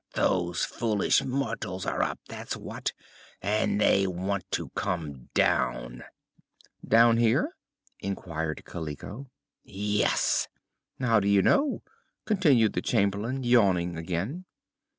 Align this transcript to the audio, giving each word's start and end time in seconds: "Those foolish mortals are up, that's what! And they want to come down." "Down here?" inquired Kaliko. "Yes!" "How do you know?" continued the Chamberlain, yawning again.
"Those 0.15 0.65
foolish 0.65 1.23
mortals 1.23 1.85
are 1.85 2.01
up, 2.01 2.17
that's 2.27 2.57
what! 2.57 2.91
And 3.39 3.79
they 3.79 4.07
want 4.07 4.49
to 4.53 4.69
come 4.69 5.29
down." 5.35 6.05
"Down 6.83 7.17
here?" 7.17 7.55
inquired 7.99 8.65
Kaliko. 8.65 9.29
"Yes!" 9.63 10.47
"How 10.99 11.19
do 11.19 11.27
you 11.27 11.43
know?" 11.43 11.83
continued 12.25 12.73
the 12.73 12.81
Chamberlain, 12.81 13.43
yawning 13.43 13.95
again. 13.95 14.45